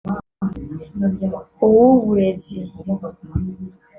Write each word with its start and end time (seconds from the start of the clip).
uw’Uburezi 1.65 2.57